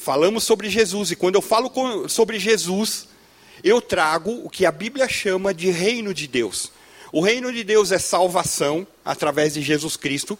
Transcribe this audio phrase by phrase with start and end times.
[0.00, 1.70] falamos sobre Jesus, e quando eu falo
[2.08, 3.06] sobre Jesus,
[3.62, 6.72] eu trago o que a Bíblia chama de reino de Deus.
[7.12, 10.38] O reino de Deus é salvação através de Jesus Cristo.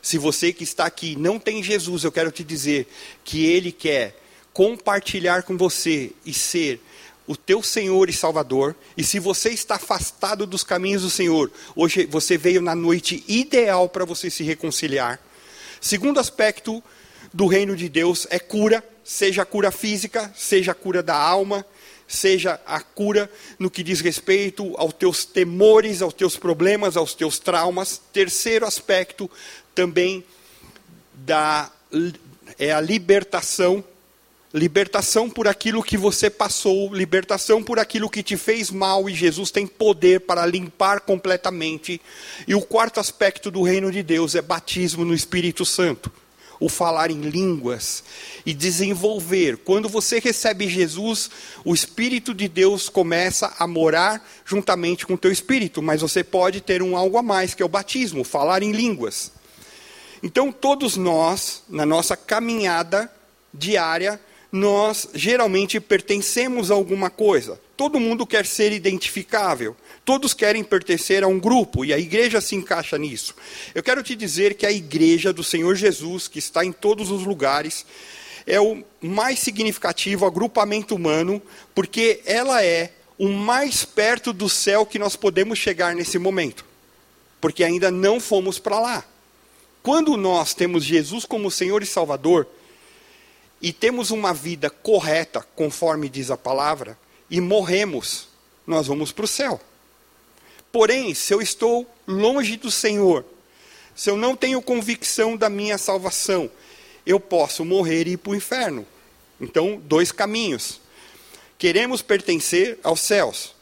[0.00, 2.88] Se você que está aqui não tem Jesus, eu quero te dizer
[3.24, 4.18] que Ele quer
[4.54, 6.80] compartilhar com você e ser
[7.26, 8.74] o teu Senhor e Salvador.
[8.96, 13.86] E se você está afastado dos caminhos do Senhor, hoje você veio na noite ideal
[13.86, 15.20] para você se reconciliar.
[15.78, 16.82] Segundo aspecto
[17.32, 21.64] do reino de Deus é cura, seja a cura física, seja a cura da alma,
[22.06, 27.38] seja a cura no que diz respeito aos teus temores, aos teus problemas, aos teus
[27.38, 28.00] traumas.
[28.12, 29.30] Terceiro aspecto
[29.74, 30.24] também
[31.12, 31.70] da
[32.58, 33.84] é a libertação,
[34.52, 39.50] libertação por aquilo que você passou, libertação por aquilo que te fez mal e Jesus
[39.50, 42.00] tem poder para limpar completamente.
[42.46, 46.10] E o quarto aspecto do reino de Deus é batismo no Espírito Santo
[46.60, 48.02] o falar em línguas
[48.44, 49.58] e desenvolver.
[49.58, 51.30] Quando você recebe Jesus,
[51.64, 56.60] o Espírito de Deus começa a morar juntamente com o teu espírito, mas você pode
[56.60, 59.32] ter um algo a mais, que é o batismo, falar em línguas.
[60.22, 63.10] Então, todos nós, na nossa caminhada
[63.54, 64.20] diária,
[64.50, 67.60] nós geralmente pertencemos a alguma coisa.
[67.76, 69.76] Todo mundo quer ser identificável.
[70.08, 73.34] Todos querem pertencer a um grupo e a igreja se encaixa nisso.
[73.74, 77.26] Eu quero te dizer que a igreja do Senhor Jesus, que está em todos os
[77.26, 77.84] lugares,
[78.46, 81.42] é o mais significativo agrupamento humano,
[81.74, 86.64] porque ela é o mais perto do céu que nós podemos chegar nesse momento,
[87.38, 89.04] porque ainda não fomos para lá.
[89.82, 92.48] Quando nós temos Jesus como Senhor e Salvador,
[93.60, 96.98] e temos uma vida correta, conforme diz a palavra,
[97.28, 98.26] e morremos,
[98.66, 99.60] nós vamos para o céu.
[100.70, 103.24] Porém, se eu estou longe do Senhor,
[103.94, 106.50] se eu não tenho convicção da minha salvação,
[107.04, 108.86] eu posso morrer e ir para o inferno.
[109.40, 110.80] Então, dois caminhos.
[111.58, 113.54] Queremos pertencer aos céus.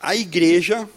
[0.00, 0.88] A igreja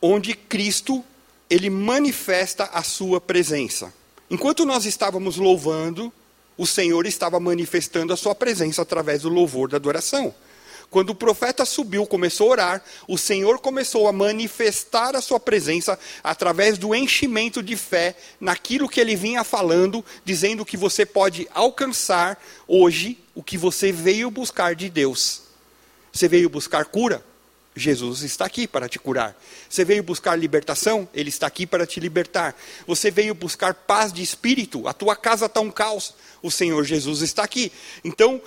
[0.00, 1.04] onde Cristo
[1.48, 3.92] ele manifesta a sua presença.
[4.30, 6.12] Enquanto nós estávamos louvando,
[6.56, 10.34] o Senhor estava manifestando a sua presença através do louvor da adoração.
[10.92, 15.98] Quando o profeta subiu, começou a orar, o Senhor começou a manifestar a sua presença
[16.22, 22.38] através do enchimento de fé naquilo que ele vinha falando, dizendo que você pode alcançar
[22.68, 25.44] hoje o que você veio buscar de Deus.
[26.12, 27.24] Você veio buscar cura?
[27.74, 29.34] Jesus está aqui para te curar.
[29.68, 31.08] Você veio buscar libertação?
[31.14, 32.54] Ele está aqui para te libertar.
[32.86, 34.86] Você veio buscar paz de espírito?
[34.86, 36.14] A tua casa está um caos.
[36.42, 37.72] O Senhor Jesus está aqui.
[38.04, 38.42] Então,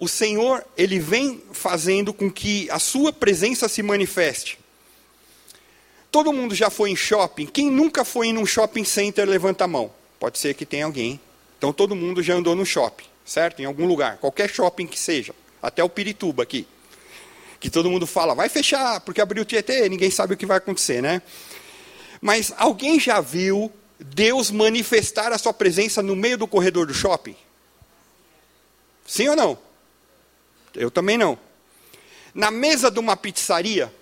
[0.00, 4.58] o Senhor, ele vem fazendo com que a sua presença se manifeste.
[6.10, 7.46] Todo mundo já foi em shopping?
[7.46, 9.90] Quem nunca foi em um shopping center, levanta a mão.
[10.18, 11.20] Pode ser que tenha alguém.
[11.58, 13.60] Então todo mundo já andou no shopping, certo?
[13.60, 15.34] Em algum lugar, qualquer shopping que seja.
[15.60, 16.66] Até o Pirituba aqui.
[17.58, 20.58] Que todo mundo fala, vai fechar, porque abriu o Tietê, ninguém sabe o que vai
[20.58, 21.20] acontecer, né?
[22.20, 27.36] Mas alguém já viu Deus manifestar a sua presença no meio do corredor do shopping?
[29.04, 29.67] Sim ou não?
[30.74, 31.38] Eu também não.
[32.34, 33.92] Na mesa de uma pizzaria,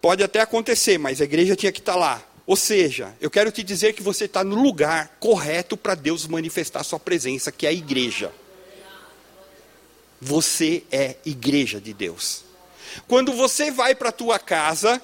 [0.00, 2.22] pode até acontecer, mas a igreja tinha que estar lá.
[2.46, 6.82] Ou seja, eu quero te dizer que você está no lugar correto para Deus manifestar
[6.82, 8.32] sua presença, que é a igreja.
[10.20, 12.44] Você é igreja de Deus.
[13.06, 15.00] Quando você vai para a tua casa,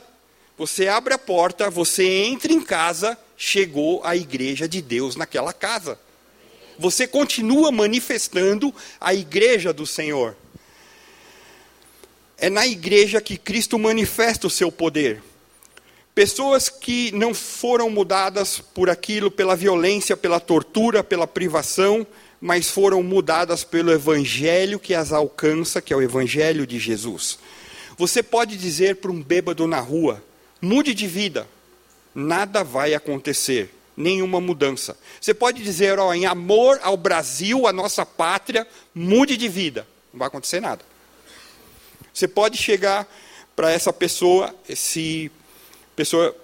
[0.59, 5.99] você abre a porta, você entra em casa, chegou a igreja de Deus naquela casa
[6.79, 10.37] você continua manifestando a igreja do Senhor.
[12.39, 15.23] É na igreja que Cristo manifesta o seu poder.
[16.15, 22.07] Pessoas que não foram mudadas por aquilo, pela violência, pela tortura, pela privação,
[22.41, 27.39] mas foram mudadas pelo evangelho que as alcança, que é o evangelho de Jesus.
[27.99, 30.23] Você pode dizer para um bêbado na rua:
[30.61, 31.47] mude de vida,
[32.15, 34.97] nada vai acontecer nenhuma mudança.
[35.21, 39.87] Você pode dizer, ó, em amor ao Brasil, a nossa pátria, mude de vida.
[40.13, 40.85] Não vai acontecer nada.
[42.13, 43.07] Você pode chegar
[43.55, 45.31] para essa pessoa, esse
[45.95, 46.37] pessoa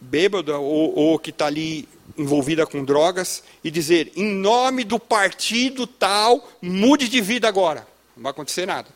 [0.00, 1.88] bêbada ou, ou que está ali
[2.18, 7.86] envolvida com drogas e dizer, em nome do partido tal, mude de vida agora.
[8.16, 8.88] Não vai acontecer nada.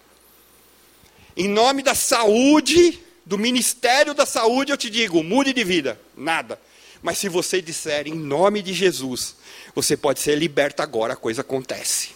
[1.36, 6.00] Em nome da saúde, do Ministério da Saúde, eu te digo, mude de vida.
[6.16, 6.60] Nada.
[7.02, 9.36] Mas se você disser em nome de Jesus,
[9.74, 12.10] você pode ser liberto agora, a coisa acontece.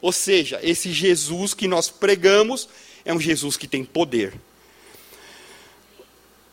[0.00, 2.68] Ou seja, esse Jesus que nós pregamos
[3.04, 4.34] é um Jesus que tem poder.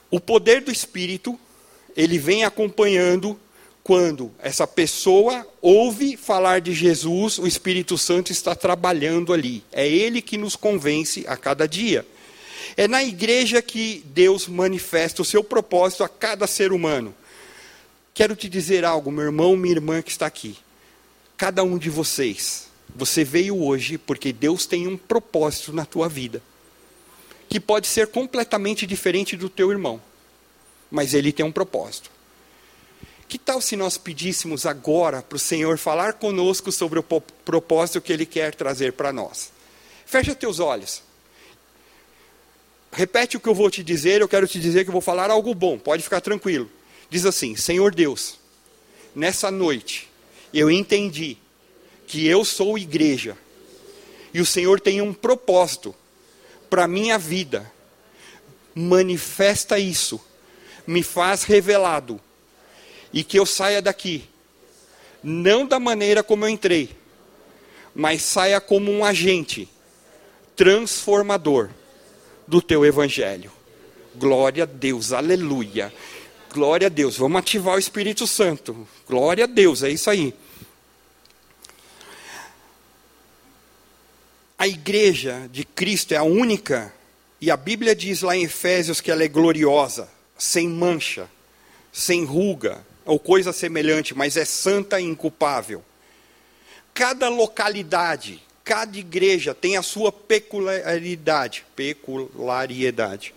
[0.10, 1.40] O poder do Espírito,
[1.96, 3.40] ele vem acompanhando
[3.84, 9.64] quando essa pessoa ouve falar de Jesus, o Espírito Santo está trabalhando ali.
[9.72, 12.06] É ele que nos convence a cada dia.
[12.78, 17.14] É na igreja que Deus manifesta o seu propósito a cada ser humano.
[18.14, 20.58] Quero te dizer algo, meu irmão, minha irmã que está aqui.
[21.38, 26.42] Cada um de vocês, você veio hoje porque Deus tem um propósito na tua vida,
[27.50, 30.02] que pode ser completamente diferente do teu irmão,
[30.90, 32.12] mas ele tem um propósito.
[33.32, 37.04] Que tal se nós pedíssemos agora para o Senhor falar conosco sobre o
[37.46, 39.54] propósito que Ele quer trazer para nós?
[40.06, 41.02] Fecha teus olhos.
[42.92, 45.32] Repete o que eu vou te dizer, eu quero te dizer que eu vou falar
[45.32, 46.70] algo bom, pode ficar tranquilo.
[47.12, 48.40] Diz assim: Senhor Deus,
[49.14, 50.10] nessa noite
[50.54, 51.38] eu entendi
[52.08, 53.38] que eu sou igreja
[54.34, 55.94] e o Senhor tem um propósito
[56.70, 57.70] para a minha vida.
[58.74, 60.22] Manifesta isso,
[60.88, 62.18] me faz revelado
[63.12, 64.24] e que eu saia daqui,
[65.22, 66.96] não da maneira como eu entrei,
[67.94, 69.68] mas saia como um agente
[70.56, 71.70] transformador
[72.48, 73.52] do teu evangelho.
[74.16, 75.94] Glória a Deus, aleluia.
[76.54, 77.16] Glória a Deus.
[77.16, 78.86] Vamos ativar o Espírito Santo.
[79.08, 80.34] Glória a Deus, é isso aí.
[84.58, 86.94] A igreja de Cristo é a única,
[87.40, 91.28] e a Bíblia diz lá em Efésios que ela é gloriosa, sem mancha,
[91.92, 95.84] sem ruga, ou coisa semelhante, mas é santa e inculpável.
[96.94, 101.66] Cada localidade, cada igreja tem a sua peculiaridade.
[101.76, 103.34] Peculiaridade.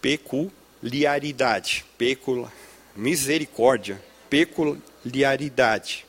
[0.00, 2.50] Peculiaridade peculiaridade, pecul,
[2.96, 6.04] misericórdia, peculiaridade.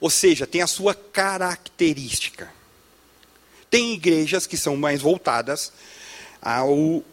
[0.00, 2.52] Ou seja, tem a sua característica.
[3.70, 5.72] Tem igrejas que são mais voltadas
[6.42, 7.04] ao,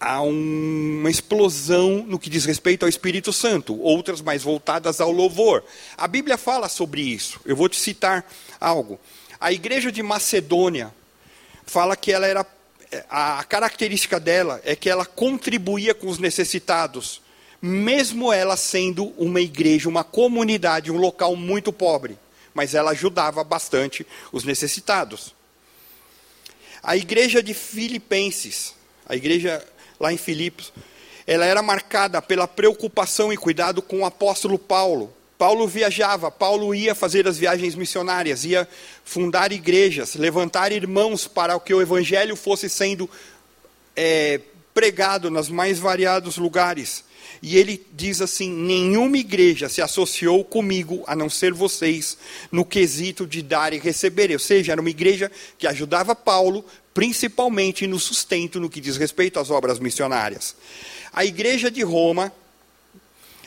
[0.00, 5.62] a uma explosão no que diz respeito ao Espírito Santo, outras mais voltadas ao louvor.
[5.98, 7.38] A Bíblia fala sobre isso.
[7.44, 8.26] Eu vou te citar
[8.58, 8.98] algo.
[9.38, 10.94] A igreja de Macedônia
[11.66, 12.42] fala que ela era
[13.08, 17.20] a característica dela é que ela contribuía com os necessitados,
[17.60, 22.18] mesmo ela sendo uma igreja, uma comunidade, um local muito pobre,
[22.54, 25.34] mas ela ajudava bastante os necessitados.
[26.82, 28.74] A igreja de Filipenses,
[29.06, 29.64] a igreja
[29.98, 30.72] lá em Filipos,
[31.26, 35.12] ela era marcada pela preocupação e cuidado com o apóstolo Paulo.
[35.38, 38.68] Paulo viajava, Paulo ia fazer as viagens missionárias, ia
[39.04, 43.08] fundar igrejas, levantar irmãos para que o evangelho fosse sendo
[43.94, 44.40] é,
[44.74, 47.04] pregado nos mais variados lugares.
[47.40, 52.18] E ele diz assim: nenhuma igreja se associou comigo, a não ser vocês,
[52.50, 54.32] no quesito de dar e receber.
[54.32, 59.38] Ou seja, era uma igreja que ajudava Paulo, principalmente no sustento, no que diz respeito
[59.38, 60.56] às obras missionárias.
[61.12, 62.32] A igreja de Roma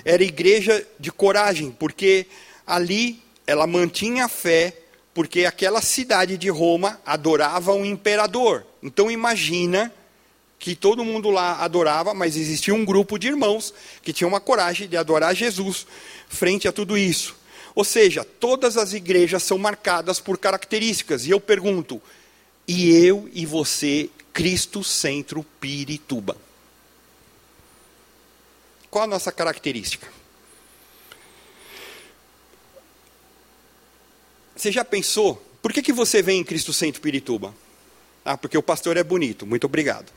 [0.04, 2.26] era igreja de coragem, porque
[2.66, 4.78] ali ela mantinha a fé,
[5.14, 8.66] porque aquela cidade de Roma adorava um imperador.
[8.82, 9.92] Então imagina
[10.58, 14.88] que todo mundo lá adorava, mas existia um grupo de irmãos que tinham uma coragem
[14.88, 15.88] de adorar Jesus
[16.30, 17.36] frente a tudo isso.
[17.74, 21.26] Ou seja, todas as igrejas são marcadas por características.
[21.26, 22.02] E eu pergunto,
[22.68, 26.38] e eu e você, Cristo Centro Pirituba?
[28.92, 30.06] Qual a nossa característica?
[34.54, 35.42] Você já pensou?
[35.62, 37.56] Por que, que você vem em Cristo Centro Pirituba?
[38.26, 39.48] Ah, porque o pastor é bonito.
[39.48, 40.12] Muito obrigado.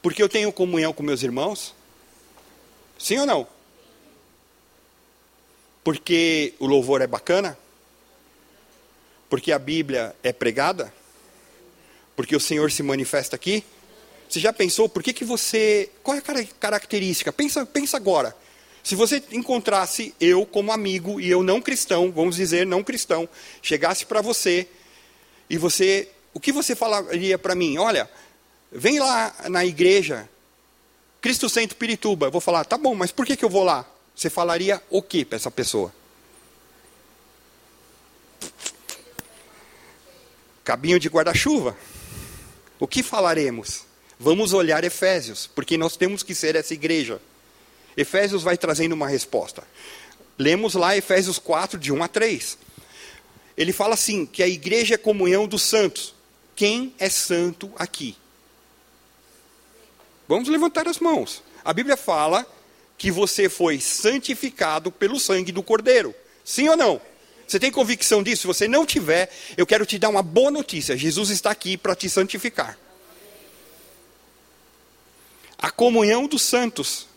[0.00, 1.74] Porque eu tenho comunhão com meus irmãos?
[2.98, 3.46] Sim ou não?
[5.84, 7.58] Porque o louvor é bacana?
[9.28, 10.92] Porque a Bíblia é pregada?
[12.16, 13.62] Porque o Senhor se manifesta aqui?
[14.28, 15.90] Você já pensou por que, que você.
[16.02, 17.32] Qual é a característica?
[17.32, 18.36] Pensa, pensa agora.
[18.84, 23.28] Se você encontrasse eu como amigo e eu não cristão, vamos dizer não cristão,
[23.62, 24.68] chegasse para você
[25.48, 26.08] e você.
[26.34, 27.78] O que você falaria para mim?
[27.78, 28.08] Olha,
[28.70, 30.28] vem lá na igreja,
[31.20, 32.26] Cristo Centro Pirituba.
[32.26, 33.86] Eu vou falar, tá bom, mas por que, que eu vou lá?
[34.14, 35.92] Você falaria o que para essa pessoa?
[40.62, 41.76] Cabinho de guarda-chuva.
[42.78, 43.87] O que falaremos?
[44.18, 47.20] Vamos olhar Efésios, porque nós temos que ser essa igreja.
[47.96, 49.62] Efésios vai trazendo uma resposta.
[50.36, 52.58] Lemos lá Efésios 4, de 1 a 3.
[53.56, 56.14] Ele fala assim: que a igreja é comunhão dos santos.
[56.56, 58.16] Quem é santo aqui?
[60.26, 61.42] Vamos levantar as mãos.
[61.64, 62.46] A Bíblia fala
[62.96, 66.14] que você foi santificado pelo sangue do Cordeiro.
[66.44, 67.00] Sim ou não?
[67.46, 68.42] Você tem convicção disso?
[68.42, 71.94] Se você não tiver, eu quero te dar uma boa notícia: Jesus está aqui para
[71.94, 72.78] te santificar.
[75.58, 77.08] A comunhão dos santos.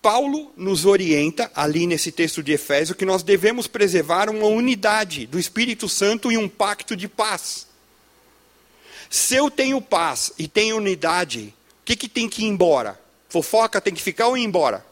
[0.00, 5.38] Paulo nos orienta, ali nesse texto de Efésio, que nós devemos preservar uma unidade do
[5.38, 7.66] Espírito Santo e um pacto de paz.
[9.10, 11.52] Se eu tenho paz e tenho unidade,
[11.82, 12.98] o que, que tem que ir embora?
[13.28, 14.86] Fofoca tem que ficar ou ir embora?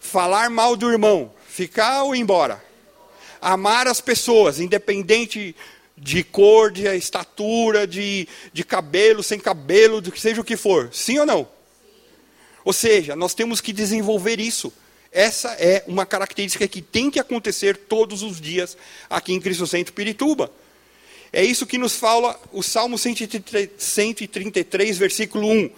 [0.00, 2.62] Falar mal do irmão, ficar ou ir embora?
[3.40, 5.54] Amar as pessoas, independente
[6.02, 10.88] de cor, de estatura, de, de cabelo, sem cabelo, de seja o que for.
[10.92, 11.48] Sim ou não?
[12.64, 14.72] Ou seja, nós temos que desenvolver isso.
[15.12, 18.76] Essa é uma característica que tem que acontecer todos os dias
[19.08, 20.50] aqui em Cristo Centro Pirituba.
[21.32, 25.70] É isso que nos fala o Salmo 133, versículo 1.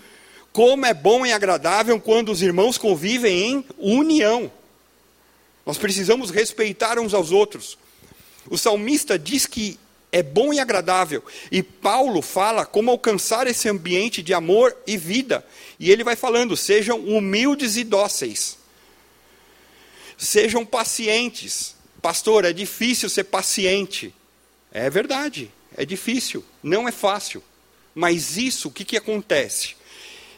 [0.53, 4.51] Como é bom e agradável quando os irmãos convivem em união.
[5.67, 7.77] Nós precisamos respeitar uns aos outros.
[8.49, 9.79] O salmista diz que
[10.15, 11.25] é bom e agradável.
[11.51, 15.45] E Paulo fala como alcançar esse ambiente de amor e vida.
[15.77, 18.57] E ele vai falando: sejam humildes e dóceis.
[20.17, 21.75] Sejam pacientes.
[22.01, 24.15] Pastor, é difícil ser paciente.
[24.71, 27.43] É verdade, é difícil, não é fácil.
[27.93, 29.75] Mas isso, o que, que acontece?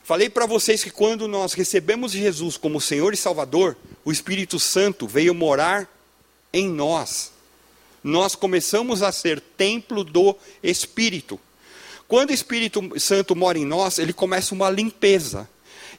[0.02, 5.06] Falei para vocês que quando nós recebemos Jesus como Senhor e Salvador, o Espírito Santo
[5.06, 5.87] veio morar
[6.50, 7.36] em nós
[8.06, 11.40] nós começamos a ser templo do Espírito.
[12.06, 15.48] Quando o Espírito Santo mora em nós, ele começa uma limpeza.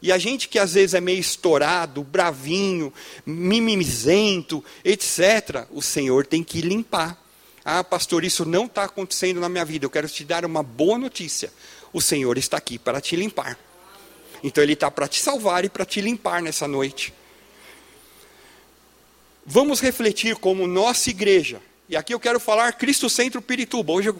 [0.01, 2.93] E a gente que às vezes é meio estourado, bravinho,
[3.25, 7.21] mimizento, etc., o Senhor tem que limpar.
[7.65, 9.85] Ah, pastor, isso não está acontecendo na minha vida.
[9.85, 11.51] Eu quero te dar uma boa notícia.
[11.91, 13.59] O Senhor está aqui para te limpar.
[14.41, 17.13] Então Ele está para te salvar e para te limpar nessa noite.
[19.45, 23.93] Vamos refletir como nossa igreja e aqui eu quero falar Cristo Centro Pirituba.
[23.93, 24.13] Hoje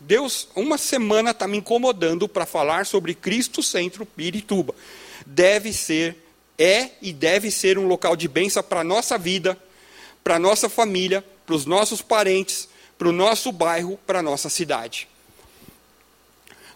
[0.00, 4.74] Deus, uma semana está me incomodando para falar sobre Cristo Centro Pirituba.
[5.26, 6.16] Deve ser,
[6.58, 9.58] é e deve ser um local de bênção para a nossa vida,
[10.24, 14.48] para a nossa família, para os nossos parentes, para o nosso bairro, para a nossa
[14.48, 15.06] cidade.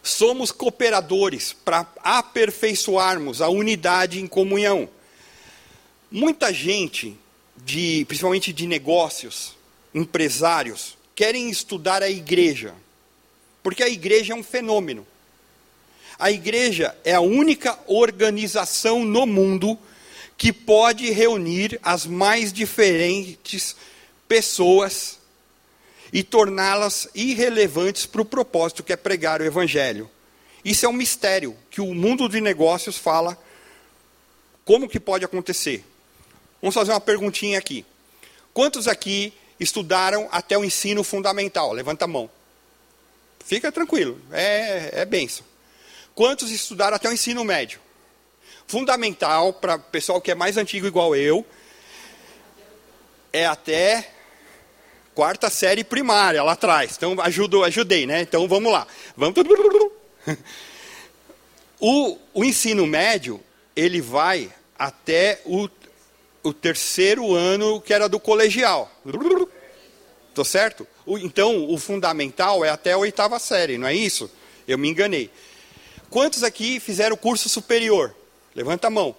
[0.03, 4.87] Somos cooperadores para aperfeiçoarmos a unidade em comunhão.
[6.11, 7.17] Muita gente,
[7.57, 9.57] de, principalmente de negócios,
[9.95, 12.75] empresários querem estudar a igreja,
[13.63, 15.07] porque a igreja é um fenômeno.
[16.19, 19.79] A igreja é a única organização no mundo
[20.37, 23.77] que pode reunir as mais diferentes
[24.27, 25.19] pessoas
[26.13, 30.11] e torná-las irrelevantes para o propósito que é pregar o evangelho.
[30.65, 33.39] Isso é um mistério que o mundo de negócios fala
[34.65, 35.85] como que pode acontecer.
[36.61, 37.85] Vamos fazer uma perguntinha aqui.
[38.53, 41.73] Quantos aqui estudaram até o ensino fundamental?
[41.73, 42.31] Levanta a mão.
[43.45, 45.45] Fica tranquilo, é, é benção.
[46.15, 47.81] Quantos estudaram até o ensino médio?
[48.67, 51.45] Fundamental, para o pessoal que é mais antigo igual eu,
[53.33, 54.11] é até
[55.15, 56.95] quarta série primária, lá atrás.
[56.97, 58.23] Então, ajudo, ajudei, né?
[58.23, 58.87] Então, vamos lá.
[59.17, 59.35] Vamos...
[61.87, 63.43] O, o ensino médio,
[63.77, 65.69] ele vai até o
[66.45, 68.93] o terceiro ano que era do colegial.
[70.35, 70.85] Estou certo?
[71.07, 74.29] Então, o fundamental é até a oitava série, não é isso?
[74.67, 75.31] Eu me enganei.
[76.11, 78.13] Quantos aqui fizeram curso superior?
[78.53, 79.15] Levanta a mão.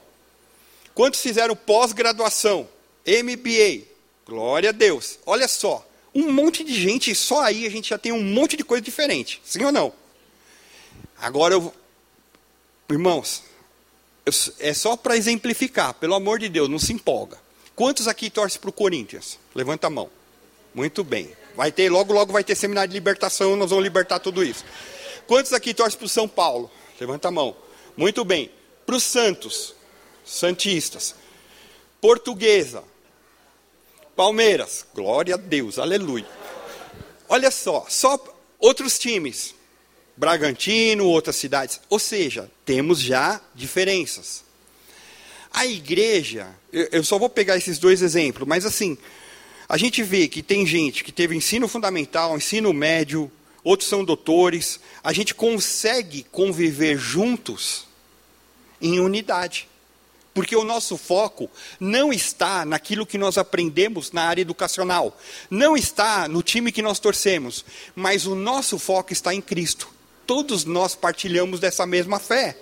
[0.94, 2.68] Quantos fizeram pós-graduação?
[3.08, 3.86] MBA?
[4.26, 5.18] Glória a Deus.
[5.26, 8.66] Olha só, um monte de gente, só aí a gente já tem um monte de
[8.66, 9.42] coisa diferente.
[9.46, 9.94] Sim ou não?
[11.18, 11.74] Agora eu.
[12.90, 13.42] Irmãos,
[14.60, 17.38] é só para exemplificar, pelo amor de Deus, não se empolga.
[17.74, 19.40] Quantos aqui torcem para o Corinthians?
[19.56, 20.10] Levanta a mão.
[20.76, 21.32] Muito bem.
[21.56, 24.66] Vai ter, logo, logo vai ter seminário de libertação, nós vamos libertar tudo isso.
[25.26, 26.70] Quantos aqui torcem para o São Paulo?
[27.00, 27.56] Levanta a mão.
[27.96, 28.52] Muito bem.
[28.86, 29.74] Para os Santos,
[30.26, 31.16] Santistas.
[32.02, 32.84] Portuguesa.
[34.18, 34.86] Palmeiras.
[34.94, 36.28] Glória a Deus, aleluia.
[37.30, 38.22] Olha só, só
[38.60, 39.56] outros times.
[40.18, 41.80] Bragantino, outras cidades.
[41.90, 44.44] Ou seja, temos já diferenças.
[45.54, 48.98] A igreja, eu só vou pegar esses dois exemplos, mas assim,
[49.68, 53.32] a gente vê que tem gente que teve ensino fundamental, ensino médio,
[53.64, 57.88] outros são doutores, a gente consegue conviver juntos
[58.80, 59.68] em unidade.
[60.34, 65.18] Porque o nosso foco não está naquilo que nós aprendemos na área educacional,
[65.50, 67.64] não está no time que nós torcemos,
[67.96, 69.88] mas o nosso foco está em Cristo.
[70.28, 72.58] Todos nós partilhamos dessa mesma fé.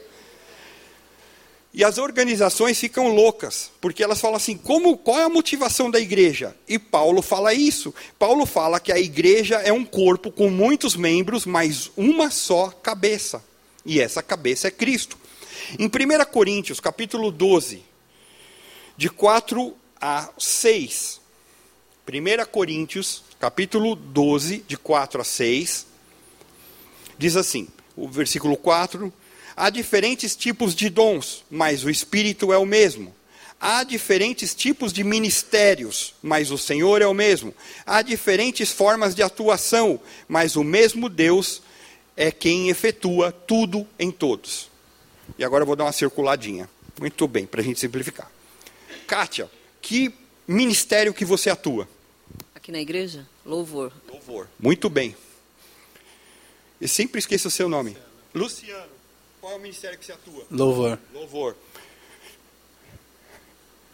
[1.74, 6.00] E as organizações ficam loucas, porque elas falam assim: como, qual é a motivação da
[6.00, 6.56] igreja?
[6.68, 7.94] E Paulo fala isso.
[8.20, 13.44] Paulo fala que a igreja é um corpo com muitos membros, mas uma só cabeça.
[13.84, 15.18] E essa cabeça é Cristo.
[15.80, 17.84] Em 1 Coríntios, capítulo 12,
[18.96, 21.22] de 4 a 6.
[22.08, 25.88] 1 Coríntios, capítulo 12, de 4 a 6.
[27.18, 29.12] Diz assim, o versículo 4
[29.56, 33.14] Há diferentes tipos de dons, mas o Espírito é o mesmo.
[33.60, 37.54] Há diferentes tipos de ministérios, mas o Senhor é o mesmo.
[37.86, 41.62] Há diferentes formas de atuação, mas o mesmo Deus
[42.18, 44.70] é quem efetua tudo em todos.
[45.38, 46.70] E agora eu vou dar uma circuladinha.
[47.00, 48.30] Muito bem, para a gente simplificar.
[49.08, 49.50] Kátia,
[49.82, 50.14] que
[50.48, 51.88] ministério que você atua?
[52.54, 53.26] Aqui na igreja?
[53.46, 53.94] Louvor.
[54.12, 54.48] Louvor.
[54.60, 55.16] Muito bem.
[56.82, 57.96] Eu sempre esqueço o seu nome.
[58.34, 59.03] Luciano.
[59.44, 60.48] Qual é o ministério que você atua?
[60.50, 60.98] Louvor.
[61.14, 61.58] Louvor.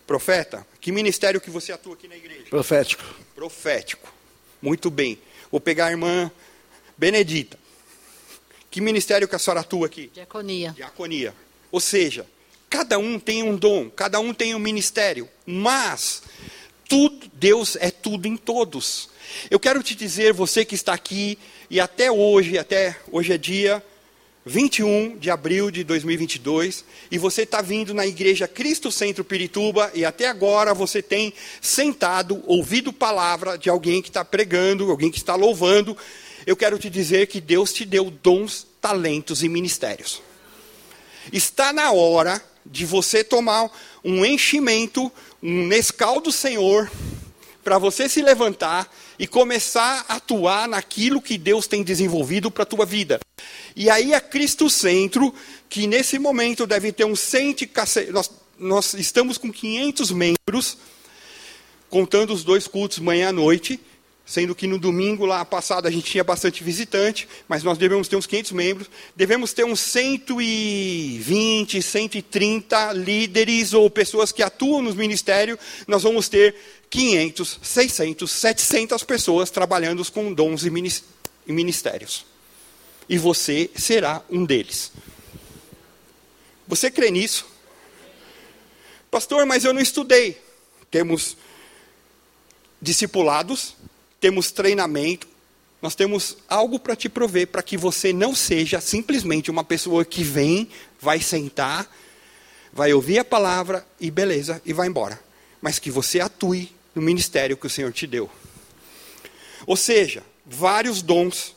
[0.05, 2.45] Profeta, que ministério que você atua aqui na igreja?
[2.51, 3.03] Profético.
[3.33, 4.13] Profético.
[4.61, 5.17] Muito bem.
[5.49, 6.31] Vou pegar a irmã
[6.95, 7.57] Benedita.
[8.69, 10.11] Que ministério que a senhora atua aqui?
[10.13, 10.71] Diaconia.
[10.71, 11.33] Diaconia.
[11.71, 12.27] Ou seja,
[12.69, 16.21] cada um tem um dom, cada um tem um ministério, mas
[16.87, 19.09] tudo, Deus é tudo em todos.
[19.49, 21.39] Eu quero te dizer, você que está aqui,
[21.71, 23.83] e até hoje, até hoje é dia
[24.49, 30.03] 21 de abril de 2022 e você está vindo na igreja Cristo Centro Pirituba e
[30.03, 35.35] até agora você tem sentado, ouvido palavra de alguém que está pregando, alguém que está
[35.35, 35.95] louvando.
[36.47, 40.19] Eu quero te dizer que Deus te deu dons, talentos e ministérios.
[41.31, 43.69] Está na hora de você tomar
[44.03, 45.11] um enchimento,
[45.43, 46.89] um Nescau do Senhor,
[47.63, 52.65] para você se levantar e começar a atuar naquilo que Deus tem desenvolvido para a
[52.65, 53.19] tua vida.
[53.75, 55.35] E aí é Cristo Centro,
[55.67, 57.57] que nesse momento deve ter uns 100,
[58.11, 60.77] nós, nós estamos com 500 membros,
[61.89, 63.79] contando os dois cultos manhã e noite,
[64.25, 68.15] sendo que no domingo lá passado a gente tinha bastante visitante, mas nós devemos ter
[68.15, 75.57] uns 500 membros, devemos ter uns 120, 130 líderes ou pessoas que atuam nos ministérios,
[75.87, 76.55] nós vamos ter
[76.89, 82.25] 500, 600, 700 pessoas trabalhando com dons e ministérios.
[83.07, 84.91] E você será um deles.
[86.67, 87.47] Você crê nisso?
[89.09, 90.39] Pastor, mas eu não estudei.
[90.91, 91.35] Temos
[92.81, 93.75] discipulados,
[94.19, 95.27] temos treinamento,
[95.81, 100.23] nós temos algo para te prover para que você não seja simplesmente uma pessoa que
[100.23, 101.89] vem, vai sentar,
[102.73, 105.19] vai ouvir a palavra e beleza, e vai embora.
[105.61, 108.29] Mas que você atue no ministério que o Senhor te deu.
[109.65, 111.55] Ou seja, vários dons,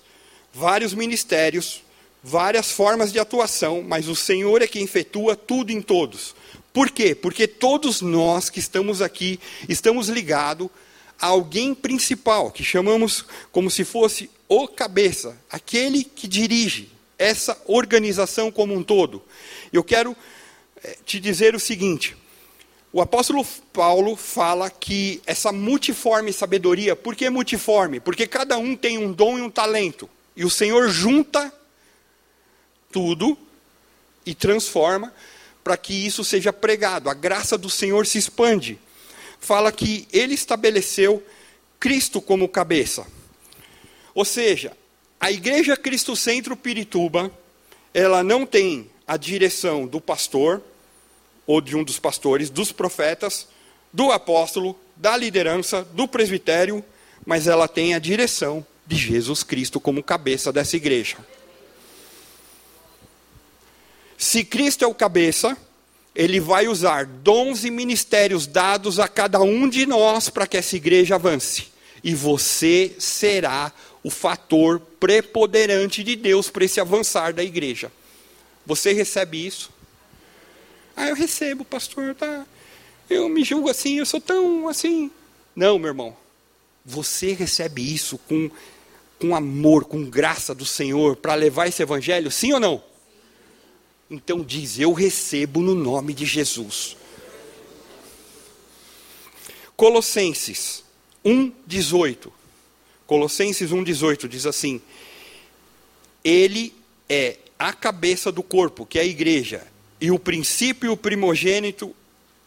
[0.54, 1.82] vários ministérios,
[2.22, 6.34] várias formas de atuação, mas o Senhor é quem efetua tudo em todos.
[6.72, 7.14] Por quê?
[7.14, 10.70] Porque todos nós que estamos aqui estamos ligados
[11.20, 18.50] a alguém principal, que chamamos como se fosse o cabeça, aquele que dirige essa organização
[18.50, 19.22] como um todo.
[19.72, 20.16] Eu quero
[20.82, 22.16] eh, te dizer o seguinte:
[22.92, 28.00] o apóstolo Paulo fala que essa multiforme sabedoria, por que multiforme?
[28.00, 30.10] Porque cada um tem um dom e um talento.
[30.36, 31.52] E o Senhor junta
[32.90, 33.38] tudo
[34.26, 35.12] e transforma
[35.64, 37.08] para que isso seja pregado.
[37.08, 38.78] A graça do Senhor se expande.
[39.40, 41.22] Fala que ele estabeleceu
[41.80, 43.06] Cristo como cabeça.
[44.14, 44.76] Ou seja,
[45.18, 47.32] a igreja Cristo Centro Pirituba,
[47.94, 50.62] ela não tem a direção do pastor,
[51.46, 53.48] ou de um dos pastores, dos profetas,
[53.92, 56.84] do apóstolo, da liderança, do presbitério,
[57.26, 61.16] mas ela tem a direção de Jesus Cristo como cabeça dessa igreja.
[64.16, 65.56] Se Cristo é o cabeça,
[66.14, 70.76] ele vai usar dons e ministérios dados a cada um de nós para que essa
[70.76, 71.72] igreja avance.
[72.04, 77.90] E você será o fator preponderante de Deus para esse avançar da igreja.
[78.66, 79.71] Você recebe isso?
[80.96, 82.46] Ah, eu recebo, pastor, tá?
[83.08, 85.10] Eu me julgo assim, eu sou tão assim.
[85.54, 86.16] Não, meu irmão.
[86.84, 88.50] Você recebe isso com,
[89.18, 92.82] com amor, com graça do Senhor para levar esse evangelho, sim ou não?
[94.10, 96.96] Então diz: Eu recebo no nome de Jesus.
[99.76, 100.84] Colossenses
[101.24, 102.30] 1,18.
[103.06, 104.80] Colossenses 1,18 diz assim:
[106.22, 106.74] Ele
[107.08, 109.66] é a cabeça do corpo, que é a igreja,
[110.02, 111.94] e o princípio primogênito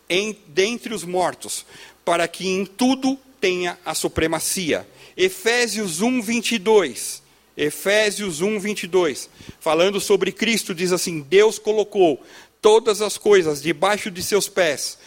[0.09, 1.65] em, dentre os mortos,
[2.03, 4.85] para que em tudo tenha a supremacia.
[5.15, 7.23] Efésios 1, 22.
[7.55, 9.29] Efésios 1, 22.
[9.57, 12.21] Falando sobre Cristo, diz assim: Deus colocou
[12.61, 14.97] todas as coisas debaixo de seus pés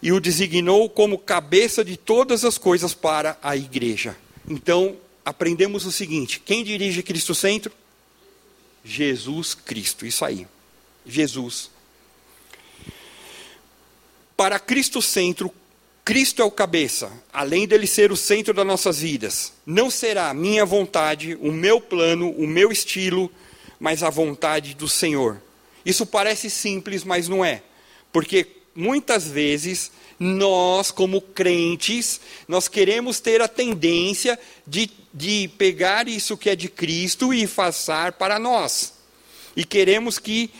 [0.00, 4.16] e o designou como cabeça de todas as coisas para a igreja.
[4.48, 7.72] Então, aprendemos o seguinte: quem dirige Cristo Centro?
[8.84, 10.06] Jesus Cristo.
[10.06, 10.46] Isso aí.
[11.04, 11.71] Jesus.
[14.42, 15.54] Para Cristo Centro,
[16.04, 19.52] Cristo é o cabeça, além dele ser o centro das nossas vidas.
[19.64, 23.30] Não será a minha vontade, o meu plano, o meu estilo,
[23.78, 25.40] mas a vontade do Senhor.
[25.86, 27.62] Isso parece simples, mas não é.
[28.12, 36.36] Porque muitas vezes nós, como crentes, nós queremos ter a tendência de, de pegar isso
[36.36, 38.92] que é de Cristo e passar para nós.
[39.54, 40.50] E queremos que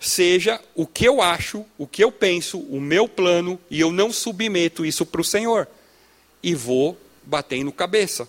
[0.00, 4.12] seja o que eu acho, o que eu penso, o meu plano, e eu não
[4.12, 5.68] submeto isso para o Senhor.
[6.42, 8.28] E vou batendo cabeça.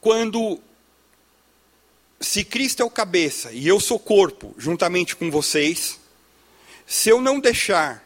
[0.00, 0.60] Quando,
[2.20, 5.98] se Cristo é o cabeça e eu sou corpo, juntamente com vocês,
[6.86, 8.04] se eu não deixar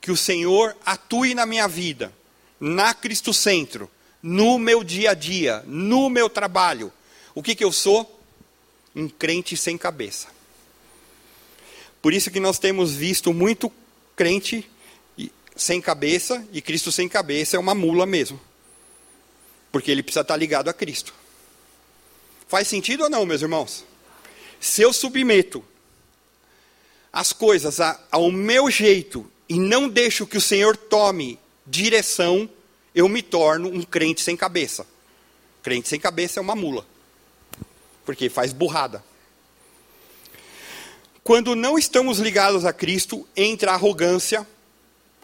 [0.00, 2.12] que o Senhor atue na minha vida,
[2.58, 3.88] na Cristo Centro,
[4.20, 6.92] no meu dia a dia, no meu trabalho,
[7.34, 8.20] o que, que eu sou?
[8.94, 10.28] Um crente sem cabeça.
[12.00, 13.72] Por isso que nós temos visto muito
[14.16, 14.68] crente
[15.54, 18.40] sem cabeça, e Cristo sem cabeça é uma mula mesmo.
[19.70, 21.14] Porque ele precisa estar ligado a Cristo.
[22.48, 23.84] Faz sentido ou não, meus irmãos?
[24.60, 25.64] Se eu submeto
[27.12, 27.78] as coisas
[28.10, 32.48] ao meu jeito e não deixo que o Senhor tome direção,
[32.94, 34.86] eu me torno um crente sem cabeça.
[35.62, 36.86] Crente sem cabeça é uma mula
[38.04, 39.02] porque faz burrada.
[41.24, 44.46] Quando não estamos ligados a Cristo, entra a arrogância,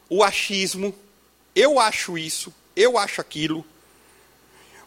[0.09, 0.95] o achismo,
[1.55, 3.65] eu acho isso, eu acho aquilo,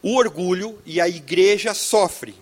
[0.02, 2.34] o orgulho e a igreja sofre.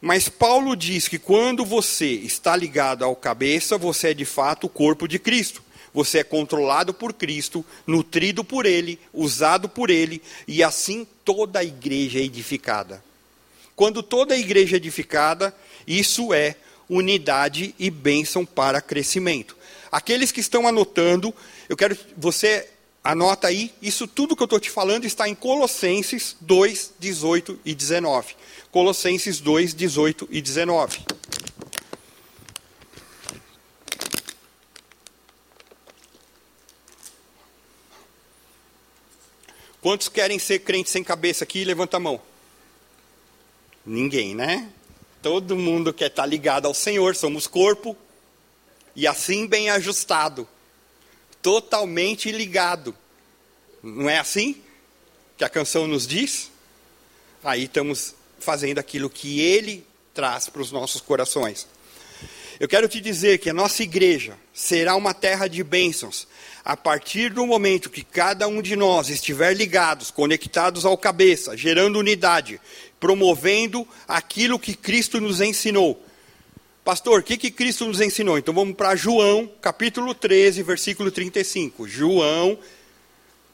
[0.00, 4.70] Mas Paulo diz que quando você está ligado ao cabeça, você é de fato o
[4.70, 5.62] corpo de Cristo.
[5.92, 11.64] Você é controlado por Cristo, nutrido por Ele, usado por Ele, e assim toda a
[11.64, 13.02] igreja é edificada.
[13.80, 16.54] Quando toda a igreja é edificada, isso é
[16.86, 19.56] unidade e bênção para crescimento.
[19.90, 21.34] Aqueles que estão anotando,
[21.66, 22.68] eu quero você
[23.02, 27.74] anota aí, isso tudo que eu estou te falando está em Colossenses 2, 18 e
[27.74, 28.36] 19.
[28.70, 30.98] Colossenses 2, 18 e 19.
[39.80, 41.64] Quantos querem ser crentes sem cabeça aqui?
[41.64, 42.29] Levanta a mão.
[43.90, 44.68] Ninguém, né?
[45.20, 47.96] Todo mundo quer estar ligado ao Senhor, somos corpo,
[48.94, 50.46] e assim bem ajustado,
[51.42, 52.94] totalmente ligado.
[53.82, 54.62] Não é assim
[55.36, 56.52] que a canção nos diz?
[57.42, 61.66] Aí estamos fazendo aquilo que Ele traz para os nossos corações.
[62.60, 66.28] Eu quero te dizer que a nossa igreja será uma terra de bênçãos
[66.64, 71.98] a partir do momento que cada um de nós estiver ligados, conectados ao cabeça, gerando
[71.98, 72.60] unidade,
[73.00, 76.00] promovendo aquilo que Cristo nos ensinou.
[76.84, 78.38] Pastor, o que, que Cristo nos ensinou?
[78.38, 81.88] Então vamos para João, capítulo 13, versículo 35.
[81.88, 82.58] João,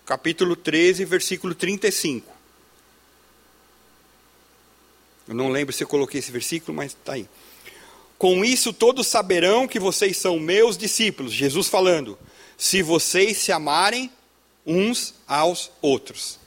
[0.04, 2.34] capítulo 13, versículo 35.
[5.28, 7.28] Eu não lembro se eu coloquei esse versículo, mas está aí.
[8.16, 11.32] Com isso todos saberão que vocês são meus discípulos.
[11.32, 12.18] Jesus falando.
[12.56, 14.10] Se vocês se amarem
[14.64, 16.38] uns aos outros.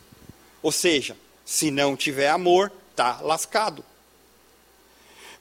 [0.61, 3.83] Ou seja, se não tiver amor, está lascado.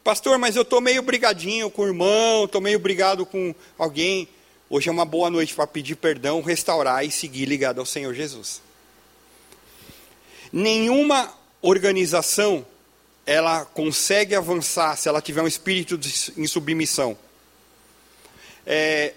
[0.05, 4.29] Pastor, mas eu estou meio brigadinho com o irmão, estou meio brigado com alguém.
[4.71, 8.63] Hoje é uma boa noite para pedir perdão, restaurar e seguir ligado ao Senhor Jesus.
[10.53, 12.65] Nenhuma organização
[13.27, 17.19] ela consegue avançar se ela tiver um espírito de, em submissão.
[18.65, 19.15] É,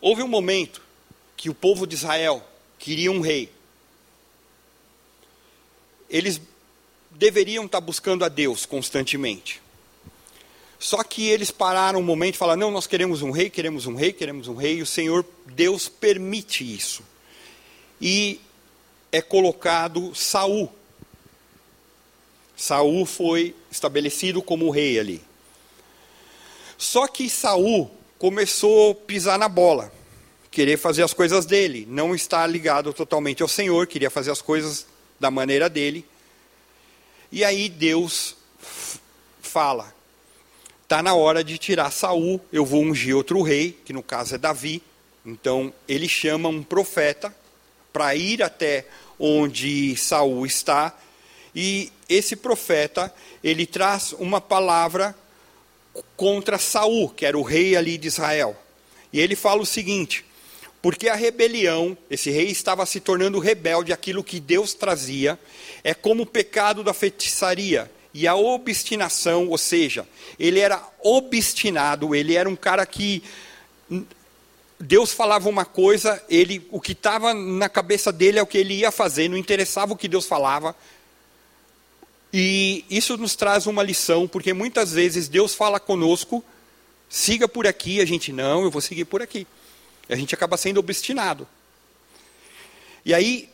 [0.00, 0.80] houve um momento
[1.36, 2.42] que o povo de Israel
[2.78, 3.57] queria um rei
[6.08, 6.40] eles
[7.10, 9.60] deveriam estar buscando a Deus constantemente.
[10.78, 13.94] Só que eles pararam um momento e falaram: não, nós queremos um rei, queremos um
[13.94, 17.02] rei, queremos um rei, e o Senhor, Deus permite isso.
[18.00, 18.40] E
[19.10, 20.72] é colocado Saul.
[22.56, 25.22] Saul foi estabelecido como rei ali.
[26.76, 29.92] Só que Saul começou a pisar na bola,
[30.50, 34.86] querer fazer as coisas dele, não estar ligado totalmente ao Senhor, queria fazer as coisas
[35.18, 36.04] da maneira dele.
[37.30, 38.36] E aí Deus
[39.40, 39.94] fala:
[40.82, 44.38] Está na hora de tirar Saul, eu vou ungir outro rei, que no caso é
[44.38, 44.82] Davi.
[45.24, 47.34] Então ele chama um profeta
[47.92, 48.86] para ir até
[49.18, 50.96] onde Saul está,
[51.54, 55.14] e esse profeta, ele traz uma palavra
[56.16, 58.56] contra Saul, que era o rei ali de Israel.
[59.12, 60.24] E ele fala o seguinte:
[60.88, 65.38] porque a rebelião, esse rei estava se tornando rebelde aquilo que Deus trazia,
[65.84, 72.34] é como o pecado da feitiçaria e a obstinação, ou seja, ele era obstinado, ele
[72.34, 73.22] era um cara que
[74.80, 78.72] Deus falava uma coisa, ele o que estava na cabeça dele é o que ele
[78.72, 80.74] ia fazer, não interessava o que Deus falava.
[82.32, 86.42] E isso nos traz uma lição, porque muitas vezes Deus fala conosco,
[87.10, 89.46] siga por aqui, a gente não, eu vou seguir por aqui.
[90.08, 91.46] A gente acaba sendo obstinado.
[93.04, 93.48] E aí,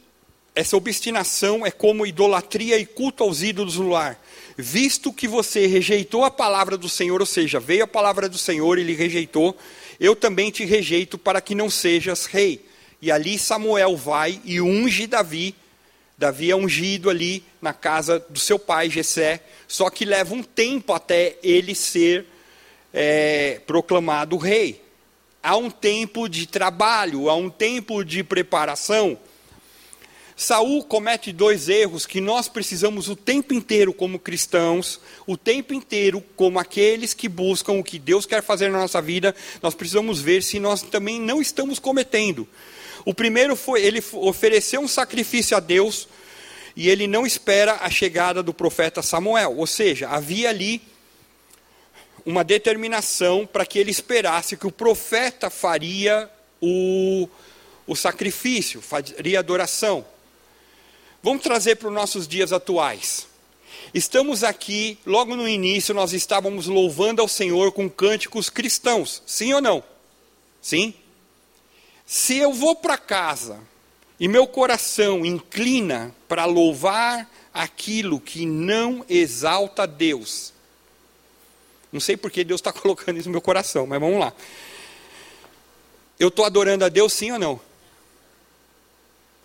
[0.54, 4.20] essa obstinação é como idolatria e culto aos ídolos no lar.
[4.56, 8.78] Visto que você rejeitou a palavra do Senhor, ou seja, veio a palavra do Senhor
[8.78, 9.56] e ele rejeitou,
[9.98, 12.64] eu também te rejeito para que não sejas rei.
[13.02, 15.56] E ali Samuel vai e unge Davi.
[16.16, 20.92] Davi é ungido ali na casa do seu pai, Jessé, só que leva um tempo
[20.92, 22.26] até ele ser
[22.92, 24.83] é, proclamado rei
[25.44, 29.18] há um tempo de trabalho, há um tempo de preparação.
[30.34, 36.24] Saul comete dois erros que nós precisamos o tempo inteiro como cristãos, o tempo inteiro
[36.34, 40.42] como aqueles que buscam o que Deus quer fazer na nossa vida, nós precisamos ver
[40.42, 42.48] se nós também não estamos cometendo.
[43.04, 46.08] O primeiro foi ele ofereceu um sacrifício a Deus
[46.74, 50.82] e ele não espera a chegada do profeta Samuel, ou seja, havia ali
[52.24, 57.28] uma determinação para que ele esperasse que o profeta faria o,
[57.86, 60.04] o sacrifício, faria adoração.
[61.22, 63.26] Vamos trazer para os nossos dias atuais.
[63.92, 69.60] Estamos aqui, logo no início, nós estávamos louvando ao Senhor com cânticos cristãos, sim ou
[69.60, 69.84] não?
[70.60, 70.94] Sim?
[72.06, 73.60] Se eu vou para casa
[74.18, 80.53] e meu coração inclina para louvar aquilo que não exalta Deus,
[81.94, 84.32] não sei porque Deus está colocando isso no meu coração, mas vamos lá.
[86.18, 87.60] Eu estou adorando a Deus sim ou não?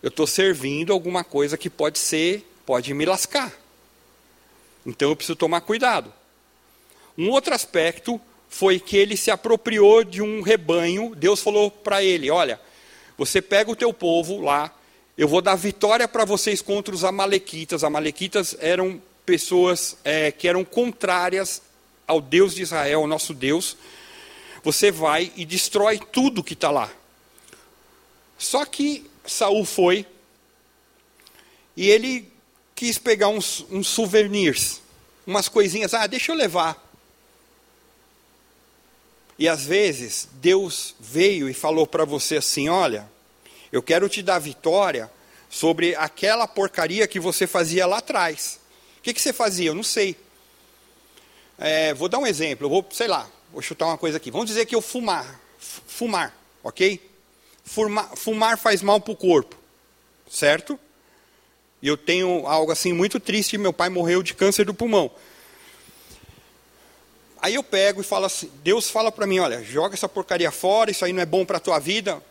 [0.02, 3.54] Eu estou servindo alguma coisa que pode ser, pode me lascar.
[4.84, 6.12] Então eu preciso tomar cuidado.
[7.16, 11.14] Um outro aspecto foi que ele se apropriou de um rebanho.
[11.16, 12.60] Deus falou para ele: Olha,
[13.16, 14.74] você pega o teu povo lá,
[15.16, 17.84] eu vou dar vitória para vocês contra os Amalequitas.
[17.84, 21.69] Amalequitas eram pessoas é, que eram contrárias
[22.10, 23.78] ao Deus de Israel, ao nosso Deus,
[24.64, 26.92] você vai e destrói tudo que está lá.
[28.36, 30.08] Só que Saul foi
[31.78, 32.28] e ele
[32.76, 34.82] quis pegar uns, uns souvenirs,
[35.26, 36.84] umas coisinhas, ah, deixa eu levar.
[39.38, 43.10] E às vezes Deus veio e falou para você assim: olha,
[43.72, 45.12] eu quero te dar vitória
[45.48, 48.60] sobre aquela porcaria que você fazia lá atrás.
[48.98, 49.70] O que, que você fazia?
[49.70, 50.18] Eu não sei.
[51.60, 54.32] É, vou dar um exemplo, eu vou, sei lá, vou chutar uma coisa aqui.
[54.32, 57.02] Vamos dizer que eu fumar, fumar, ok?
[57.66, 59.58] Fumar, fumar faz mal para o corpo,
[60.32, 60.80] certo?
[61.82, 65.12] E eu tenho algo assim muito triste, meu pai morreu de câncer do pulmão.
[67.42, 70.92] Aí eu pego e falo assim, Deus fala para mim, olha, joga essa porcaria fora,
[70.92, 72.24] isso aí não é bom para a tua vida.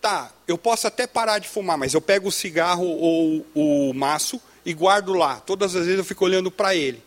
[0.00, 4.40] Tá, eu posso até parar de fumar, mas eu pego o cigarro ou o maço
[4.64, 5.40] e guardo lá.
[5.40, 7.02] Todas as vezes eu fico olhando para ele.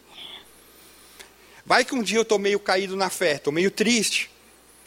[1.69, 4.31] Vai que um dia eu estou meio caído na fé, estou meio triste.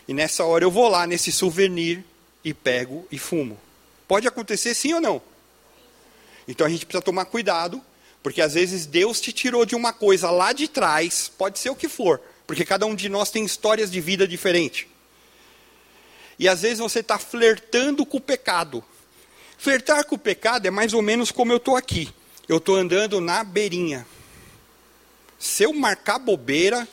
[0.08, 2.04] E nessa hora eu vou lá nesse souvenir
[2.44, 3.56] e pego e fumo.
[4.08, 5.22] Pode acontecer sim ou não?
[6.48, 7.80] Então a gente precisa tomar cuidado,
[8.20, 11.76] porque às vezes Deus te tirou de uma coisa lá de trás, pode ser o
[11.76, 14.88] que for, porque cada um de nós tem histórias de vida diferentes.
[16.36, 18.82] E às vezes você está flertando com o pecado.
[19.56, 22.12] Flertar com o pecado é mais ou menos como eu estou aqui.
[22.48, 24.04] Eu estou andando na beirinha.
[25.42, 26.86] Se eu marcar bobeira,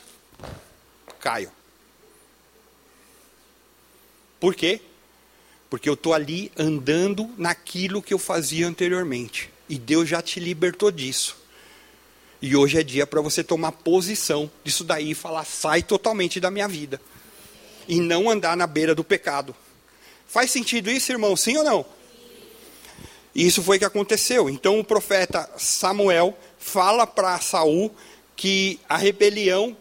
[1.20, 1.52] caio.
[4.40, 4.80] Por quê?
[5.70, 9.48] Porque eu estou ali andando naquilo que eu fazia anteriormente.
[9.68, 11.36] E Deus já te libertou disso.
[12.42, 16.50] E hoje é dia para você tomar posição disso daí e falar: sai totalmente da
[16.50, 17.00] minha vida.
[17.86, 19.54] E não andar na beira do pecado.
[20.26, 21.36] Faz sentido isso, irmão?
[21.36, 21.86] Sim ou não?
[23.32, 24.50] Isso foi o que aconteceu.
[24.50, 27.94] Então o profeta Samuel fala para Saul
[28.40, 29.76] que a rebelião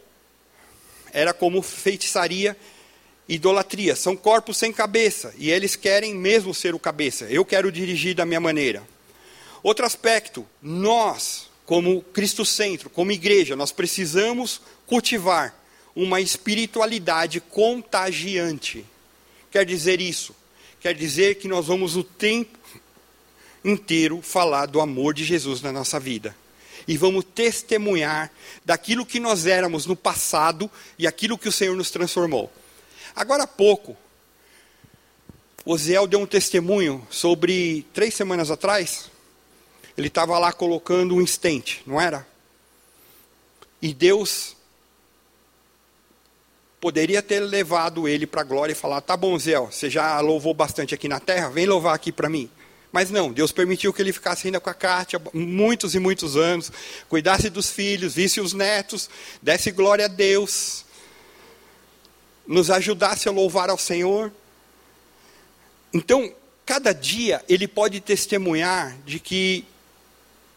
[1.14, 2.58] era como feitiçaria,
[3.26, 3.96] idolatria.
[3.96, 7.24] São corpos sem cabeça e eles querem mesmo ser o cabeça.
[7.30, 8.86] Eu quero dirigir da minha maneira.
[9.64, 15.58] Outro aspecto, nós, como Cristo Centro, como igreja, nós precisamos cultivar
[15.96, 18.86] uma espiritualidade contagiante.
[19.52, 20.36] Quer dizer isso?
[20.82, 22.60] Quer dizer que nós vamos o tempo
[23.64, 26.36] inteiro falar do amor de Jesus na nossa vida.
[26.88, 28.32] E vamos testemunhar
[28.66, 32.52] daquilo que nós éramos no passado e aquilo que o Senhor nos transformou.
[33.16, 33.98] Agora há pouco,
[35.66, 39.10] Osiel deu um testemunho sobre três semanas atrás.
[39.98, 42.28] Ele estava lá colocando um estente, não era?
[43.82, 44.56] E Deus
[46.80, 50.54] poderia ter levado ele para a glória e falar: tá bom, Zé, você já louvou
[50.54, 52.50] bastante aqui na terra, vem louvar aqui para mim.
[52.92, 56.72] Mas não, Deus permitiu que ele ficasse ainda com a Kátia muitos e muitos anos,
[57.08, 59.10] cuidasse dos filhos, visse os netos,
[59.42, 60.86] desse glória a Deus,
[62.48, 64.32] nos ajudasse a louvar ao Senhor.
[65.94, 66.34] Então,
[66.66, 69.66] cada dia ele pode testemunhar de que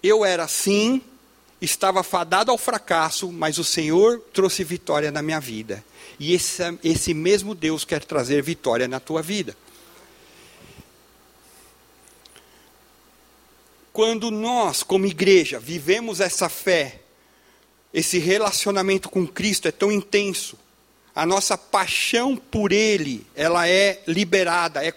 [0.03, 1.03] eu era assim,
[1.61, 5.85] estava fadado ao fracasso, mas o Senhor trouxe vitória na minha vida.
[6.19, 9.57] E esse, esse mesmo Deus quer trazer vitória na tua vida.
[13.93, 17.01] Quando nós, como igreja, vivemos essa fé,
[17.93, 20.59] esse relacionamento com Cristo é tão intenso,
[21.15, 24.89] a nossa paixão por Ele, ela é liberada, é,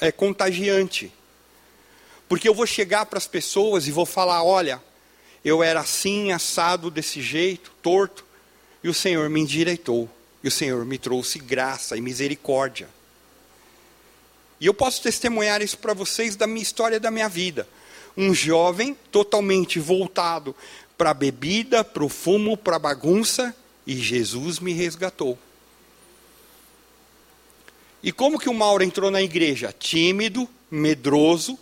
[0.00, 1.12] é contagiante.
[2.26, 4.82] Porque eu vou chegar para as pessoas e vou falar: olha,
[5.44, 8.24] eu era assim, assado, desse jeito, torto,
[8.82, 10.08] e o Senhor me endireitou,
[10.42, 12.88] e o Senhor me trouxe graça e misericórdia.
[14.58, 17.68] E eu posso testemunhar isso para vocês da minha história da minha vida.
[18.20, 20.54] Um jovem totalmente voltado
[20.98, 23.56] para bebida, para o fumo, para bagunça,
[23.86, 25.38] e Jesus me resgatou.
[28.02, 29.74] E como que o Mauro entrou na igreja?
[29.78, 31.58] Tímido, medroso,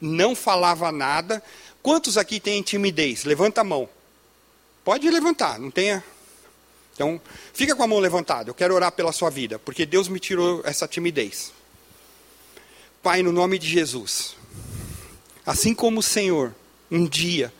[0.00, 1.42] não falava nada.
[1.82, 3.24] Quantos aqui têm timidez?
[3.24, 3.88] Levanta a mão.
[4.84, 6.04] Pode levantar, não tenha.
[6.92, 7.20] Então,
[7.52, 8.48] fica com a mão levantada.
[8.48, 11.52] Eu quero orar pela sua vida, porque Deus me tirou essa timidez.
[13.02, 14.36] Pai, no nome de Jesus,
[15.44, 16.54] assim como o Senhor
[16.90, 17.52] um dia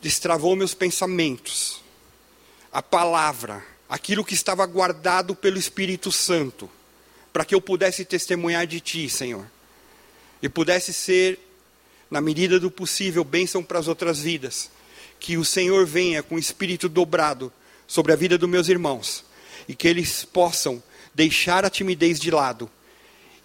[0.00, 1.80] destravou meus pensamentos,
[2.72, 6.70] a palavra, aquilo que estava guardado pelo Espírito Santo,
[7.32, 9.46] para que eu pudesse testemunhar de Ti, Senhor,
[10.42, 11.38] e pudesse ser,
[12.10, 14.70] na medida do possível, bênção para as outras vidas.
[15.20, 17.52] Que o Senhor venha com o espírito dobrado
[17.88, 19.24] sobre a vida dos meus irmãos
[19.66, 20.80] e que eles possam
[21.12, 22.70] deixar a timidez de lado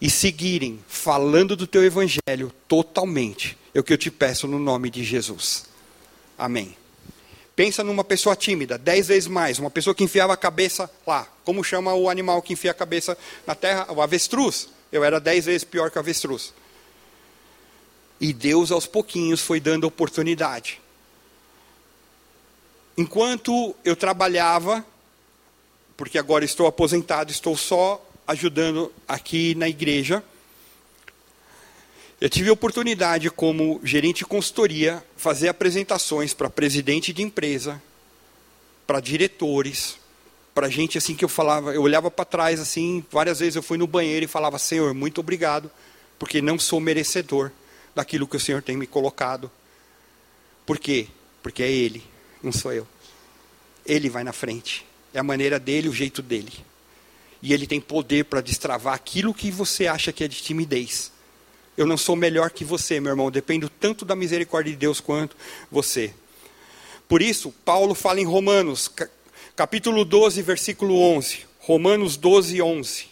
[0.03, 3.57] e seguirem falando do teu evangelho totalmente.
[3.73, 5.63] É o que eu te peço no nome de Jesus.
[6.37, 6.75] Amém.
[7.55, 11.25] Pensa numa pessoa tímida, dez vezes mais, uma pessoa que enfiava a cabeça lá.
[11.45, 13.87] Como chama o animal que enfia a cabeça na terra?
[13.93, 14.67] O avestruz.
[14.91, 16.53] Eu era dez vezes pior que o avestruz.
[18.19, 20.81] E Deus, aos pouquinhos, foi dando oportunidade.
[22.97, 24.85] Enquanto eu trabalhava,
[25.95, 30.23] porque agora estou aposentado, estou só ajudando aqui na igreja,
[32.23, 37.81] eu tive a oportunidade, como gerente de consultoria, fazer apresentações para presidente de empresa,
[38.87, 39.97] para diretores,
[40.55, 43.77] para gente assim que eu falava, eu olhava para trás assim, várias vezes eu fui
[43.77, 45.69] no banheiro e falava: Senhor, muito obrigado,
[46.17, 47.51] porque não sou merecedor
[47.93, 49.51] daquilo que o Senhor tem me colocado.
[50.65, 51.07] Por quê?
[51.41, 52.03] Porque é Ele,
[52.41, 52.87] não sou eu.
[53.85, 54.85] Ele vai na frente.
[55.13, 56.53] É a maneira dele, o jeito dele.
[57.43, 61.11] E ele tem poder para destravar aquilo que você acha que é de timidez.
[61.75, 63.29] Eu não sou melhor que você, meu irmão.
[63.29, 65.35] Dependo tanto da misericórdia de Deus quanto
[65.69, 66.13] você.
[67.05, 68.89] Por isso, Paulo fala em Romanos,
[69.57, 71.45] capítulo 12, versículo 11.
[71.59, 73.07] Romanos 12, 11.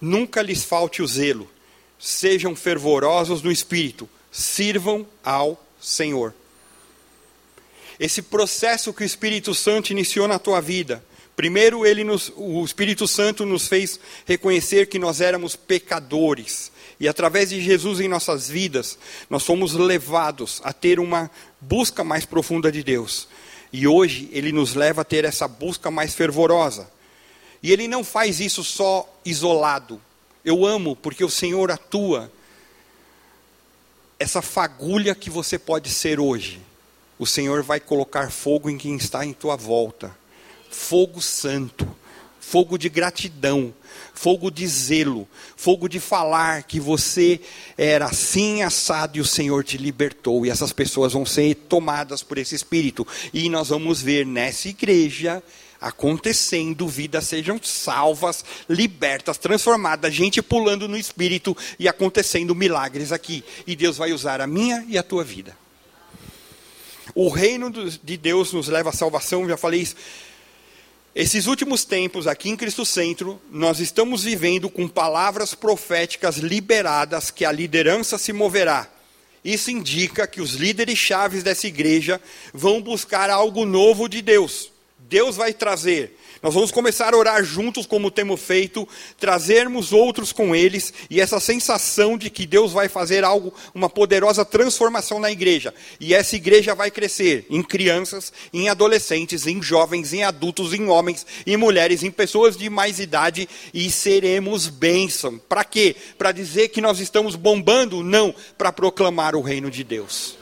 [0.00, 1.50] Nunca lhes falte o zelo,
[1.98, 6.32] sejam fervorosos no espírito, sirvam ao Senhor.
[8.02, 11.02] Esse processo que o Espírito Santo iniciou na tua vida,
[11.34, 16.70] Primeiro, ele nos, o Espírito Santo nos fez reconhecer que nós éramos pecadores.
[17.00, 18.98] E através de Jesus em nossas vidas,
[19.30, 23.28] nós fomos levados a ter uma busca mais profunda de Deus.
[23.72, 26.90] E hoje ele nos leva a ter essa busca mais fervorosa.
[27.62, 29.98] E ele não faz isso só isolado.
[30.44, 32.30] Eu amo porque o Senhor atua.
[34.18, 36.60] Essa fagulha que você pode ser hoje,
[37.22, 40.22] o Senhor vai colocar fogo em quem está em tua volta
[40.72, 41.86] fogo santo,
[42.40, 43.72] fogo de gratidão,
[44.14, 47.40] fogo de zelo, fogo de falar que você
[47.76, 50.44] era assim assado e o Senhor te libertou.
[50.44, 53.06] E essas pessoas vão ser tomadas por esse espírito.
[53.32, 55.42] E nós vamos ver nessa igreja
[55.80, 63.44] acontecendo, vidas sejam salvas, libertas, transformadas, gente pulando no espírito e acontecendo milagres aqui.
[63.66, 65.61] E Deus vai usar a minha e a tua vida.
[67.14, 69.96] O reino de Deus nos leva à salvação, já falei isso.
[71.14, 77.44] Esses últimos tempos, aqui em Cristo Centro, nós estamos vivendo com palavras proféticas liberadas que
[77.44, 78.88] a liderança se moverá.
[79.44, 82.20] Isso indica que os líderes chaves dessa igreja
[82.54, 84.70] vão buscar algo novo de Deus.
[84.98, 88.88] Deus vai trazer nós vamos começar a orar juntos, como temos feito,
[89.18, 94.44] trazermos outros com eles, e essa sensação de que Deus vai fazer algo, uma poderosa
[94.44, 95.72] transformação na igreja.
[96.00, 101.24] E essa igreja vai crescer em crianças, em adolescentes, em jovens, em adultos, em homens,
[101.46, 105.38] em mulheres, em pessoas de mais idade, e seremos bênção.
[105.48, 105.94] Para quê?
[106.18, 108.02] Para dizer que nós estamos bombando?
[108.02, 110.41] Não, para proclamar o reino de Deus.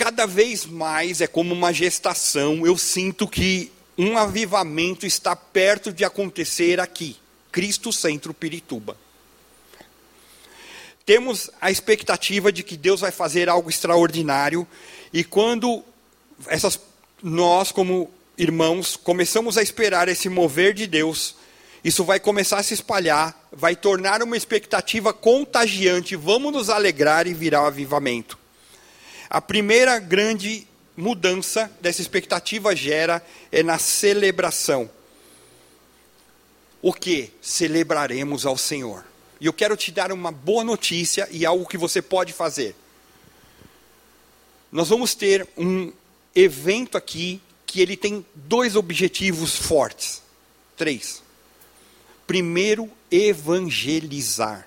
[0.00, 2.66] Cada vez mais é como uma gestação.
[2.66, 7.18] Eu sinto que um avivamento está perto de acontecer aqui,
[7.52, 8.96] Cristo Centro Pirituba.
[11.04, 14.66] Temos a expectativa de que Deus vai fazer algo extraordinário
[15.12, 15.84] e quando
[16.46, 16.80] essas
[17.22, 21.36] nós como irmãos começamos a esperar esse mover de Deus,
[21.84, 26.16] isso vai começar a se espalhar, vai tornar uma expectativa contagiante.
[26.16, 28.39] Vamos nos alegrar e virar o avivamento.
[29.30, 30.66] A primeira grande
[30.96, 34.90] mudança dessa expectativa gera é na celebração.
[36.82, 37.30] O que?
[37.40, 39.04] Celebraremos ao Senhor.
[39.40, 42.74] E eu quero te dar uma boa notícia e algo que você pode fazer.
[44.72, 45.92] Nós vamos ter um
[46.34, 50.22] evento aqui que ele tem dois objetivos fortes.
[50.76, 51.22] Três.
[52.26, 54.66] Primeiro, evangelizar.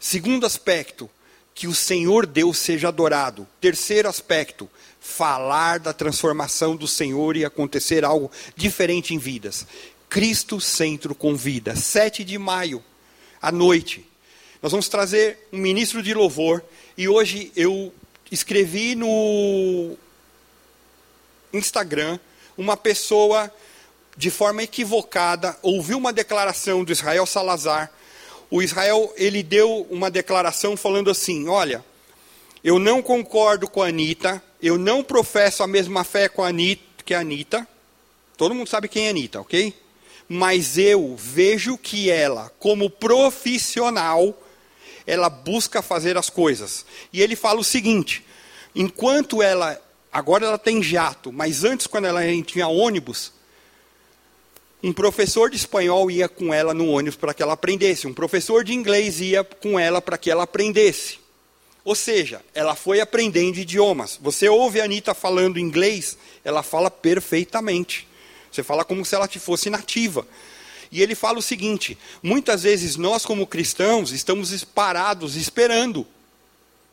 [0.00, 1.10] Segundo aspecto,
[1.58, 3.44] que o Senhor Deus seja adorado.
[3.60, 9.66] Terceiro aspecto, falar da transformação do Senhor e acontecer algo diferente em vidas.
[10.08, 12.80] Cristo Centro Convida, 7 de maio,
[13.42, 14.06] à noite.
[14.62, 16.62] Nós vamos trazer um ministro de louvor
[16.96, 17.92] e hoje eu
[18.30, 19.96] escrevi no
[21.52, 22.20] Instagram
[22.56, 23.52] uma pessoa
[24.16, 27.90] de forma equivocada ouviu uma declaração do Israel Salazar
[28.50, 31.84] o Israel ele deu uma declaração falando assim: olha,
[32.62, 37.04] eu não concordo com a Anitta, eu não professo a mesma fé com a Anitta,
[37.04, 37.66] que a Anitta.
[38.36, 39.74] Todo mundo sabe quem é a Anitta, ok?
[40.28, 44.34] Mas eu vejo que ela, como profissional,
[45.06, 46.84] ela busca fazer as coisas.
[47.12, 48.24] E ele fala o seguinte:
[48.74, 49.80] enquanto ela,
[50.12, 53.32] agora ela tem jato, mas antes, quando ela tinha ônibus,
[54.82, 58.06] um professor de espanhol ia com ela no ônibus para que ela aprendesse.
[58.06, 61.18] Um professor de inglês ia com ela para que ela aprendesse.
[61.84, 64.18] Ou seja, ela foi aprendendo idiomas.
[64.20, 68.06] Você ouve a Anitta falando inglês, ela fala perfeitamente.
[68.52, 70.26] Você fala como se ela te fosse nativa.
[70.92, 76.06] E ele fala o seguinte: muitas vezes nós, como cristãos, estamos parados esperando.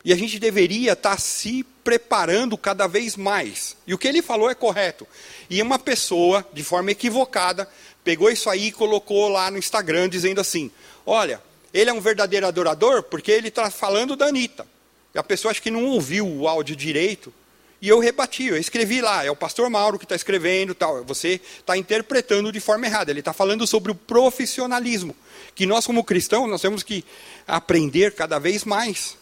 [0.05, 3.75] E a gente deveria estar se preparando cada vez mais.
[3.87, 5.07] E o que ele falou é correto.
[5.49, 7.67] E uma pessoa, de forma equivocada,
[8.03, 10.69] pegou isso aí e colocou lá no Instagram, dizendo assim:
[11.07, 11.41] Olha,
[11.73, 14.67] ele é um verdadeiro adorador porque ele está falando da Anitta.
[15.13, 17.33] E a pessoa acho que não ouviu o áudio direito.
[17.81, 21.03] E eu rebati, eu escrevi lá, é o pastor Mauro que está escrevendo, tal.
[21.03, 23.11] Você está interpretando de forma errada.
[23.11, 25.15] Ele está falando sobre o profissionalismo.
[25.55, 27.03] Que nós, como cristãos, nós temos que
[27.47, 29.17] aprender cada vez mais.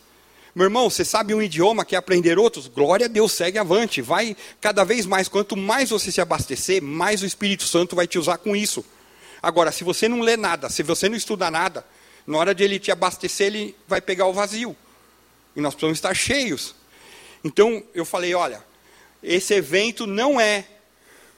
[0.56, 2.68] Meu irmão, você sabe um idioma, quer aprender outros?
[2.68, 4.04] Glória a Deus, segue avante.
[4.04, 5.28] Vai cada vez mais.
[5.28, 8.86] Quanto mais você se abastecer, mais o Espírito Santo vai te usar com isso.
[9.42, 11.84] Agora, se você não lê nada, se você não estuda nada,
[12.28, 14.76] na hora de ele te abastecer, ele vai pegar o vazio.
[15.56, 16.76] E nós precisamos estar cheios.
[17.44, 18.64] Então, eu falei: olha,
[19.24, 20.66] esse evento não é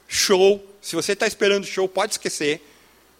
[0.09, 0.61] show.
[0.81, 2.61] Se você está esperando show, pode esquecer.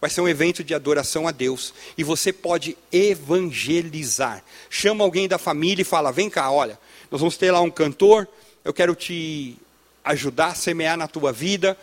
[0.00, 1.72] Vai ser um evento de adoração a Deus.
[1.96, 4.44] E você pode evangelizar.
[4.68, 6.78] Chama alguém da família e fala: vem cá, olha,
[7.10, 8.28] nós vamos ter lá um cantor,
[8.64, 9.56] eu quero te
[10.04, 11.76] ajudar a semear na tua vida.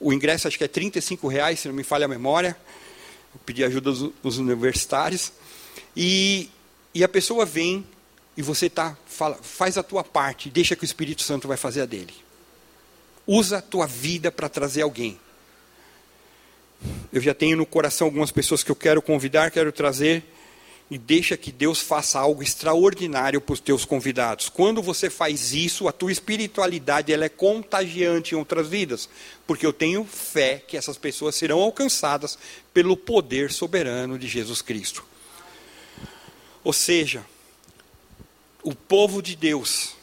[0.00, 2.56] O ingresso acho que é 35 reais, se não me falha a memória.
[3.34, 5.32] Eu pedi ajuda dos, universitários.
[5.96, 6.50] E,
[6.94, 7.86] e a pessoa vem
[8.36, 11.82] e você tá, fala, faz a tua parte, deixa que o Espírito Santo vai fazer
[11.82, 12.14] a dele.
[13.26, 15.18] Usa a tua vida para trazer alguém.
[17.12, 20.24] Eu já tenho no coração algumas pessoas que eu quero convidar, quero trazer.
[20.90, 24.50] e deixa que Deus faça algo extraordinário para os teus convidados.
[24.50, 29.08] Quando você faz isso, a tua espiritualidade ela é contagiante em outras vidas,
[29.46, 32.38] porque eu tenho fé que essas pessoas serão alcançadas
[32.74, 35.02] pelo poder soberano de Jesus Cristo.
[36.62, 37.24] Ou seja,
[38.62, 39.94] o povo de Deus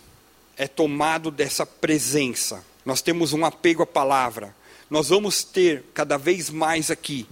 [0.58, 2.66] é tomado dessa presença.
[2.84, 4.56] Nós temos um apego à palavra.
[4.90, 7.28] Nós vamos ter cada vez mais aqui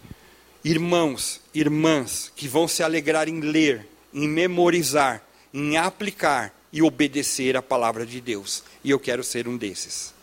[0.64, 7.62] irmãos, irmãs que vão se alegrar em ler, em memorizar, em aplicar e obedecer a
[7.62, 8.64] palavra de Deus.
[8.84, 10.14] E eu quero ser um desses.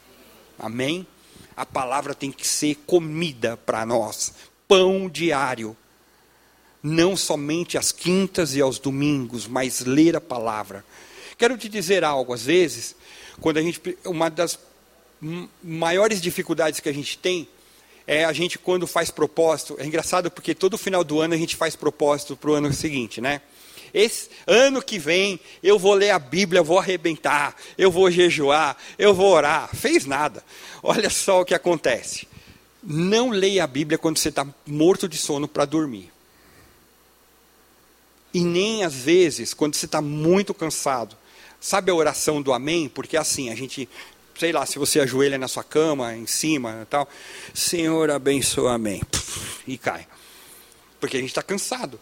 [0.59, 1.07] Amém?
[1.57, 4.35] A palavra tem que ser comida para nós,
[4.68, 5.76] pão diário.
[6.82, 10.85] Não somente às quintas e aos domingos, mas ler a palavra.
[11.39, 12.95] Quero te dizer algo, às vezes,
[13.41, 14.59] quando a gente uma das
[15.62, 17.48] maiores dificuldades que a gente tem
[18.06, 21.56] é a gente quando faz propósito, é engraçado porque todo final do ano a gente
[21.56, 23.40] faz propósito para o ano seguinte, né?
[23.94, 29.14] Esse ano que vem eu vou ler a Bíblia, vou arrebentar, eu vou jejuar, eu
[29.14, 29.70] vou orar.
[29.74, 30.44] Fez nada.
[30.82, 32.26] Olha só o que acontece.
[32.82, 36.12] Não leia a Bíblia quando você está morto de sono para dormir.
[38.34, 41.16] E nem às vezes quando você está muito cansado.
[41.60, 42.88] Sabe a oração do amém?
[42.88, 43.88] Porque assim, a gente
[44.39, 47.09] sei lá, se você ajoelha na sua cama, em cima e tal,
[47.53, 49.03] Senhor abençoa, amém.
[49.66, 50.07] E cai.
[51.01, 52.01] Porque a gente está cansado.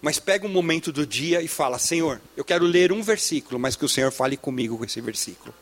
[0.00, 3.76] Mas pega um momento do dia e fala, Senhor, eu quero ler um versículo, mas
[3.76, 5.54] que o Senhor fale comigo com esse versículo.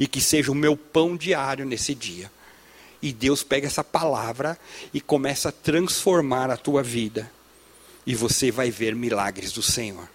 [0.00, 2.30] E que seja o meu pão diário nesse dia.
[3.00, 4.58] E Deus pega essa palavra
[4.92, 7.30] e começa a transformar a tua vida.
[8.06, 10.08] E você vai ver milagres do Senhor.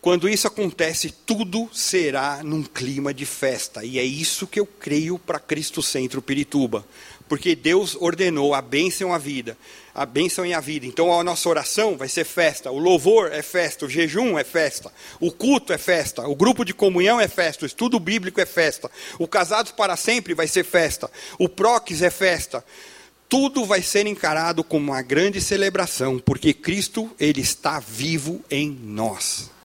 [0.00, 3.84] Quando isso acontece, tudo será num clima de festa.
[3.84, 6.86] E é isso que eu creio para Cristo Centro Pirituba.
[7.28, 9.58] Porque Deus ordenou a bênção à vida,
[9.92, 10.86] a bênção em a vida.
[10.86, 14.90] Então a nossa oração vai ser festa, o louvor é festa, o jejum é festa,
[15.20, 18.90] o culto é festa, o grupo de comunhão é festa, o estudo bíblico é festa,
[19.18, 22.64] o casados para sempre vai ser festa, o prox é festa.
[23.28, 29.57] Tudo vai ser encarado como uma grande celebração, porque Cristo ele está vivo em nós.